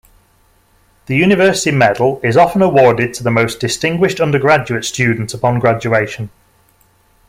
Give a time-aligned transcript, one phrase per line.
[1.05, 6.31] The University Medal is often awarded to the most distinguished undergraduate student upon graduation.